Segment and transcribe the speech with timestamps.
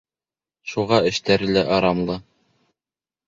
[0.71, 2.17] Шуға эштәре лә ырамлы.